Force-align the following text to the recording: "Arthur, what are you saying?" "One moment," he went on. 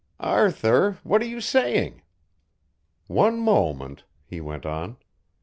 "Arthur, 0.19 0.97
what 1.03 1.21
are 1.21 1.27
you 1.27 1.39
saying?" 1.39 2.01
"One 3.05 3.39
moment," 3.39 4.03
he 4.25 4.41
went 4.41 4.65
on. 4.65 4.97